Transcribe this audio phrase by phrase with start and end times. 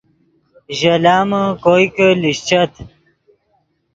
[0.77, 2.71] ژے لامے کوئے کہ لیشچت